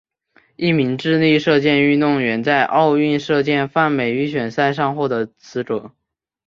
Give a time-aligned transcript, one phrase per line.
[0.55, 5.91] 一名智利射箭运动员在奥运射箭泛美预选赛上获得资格。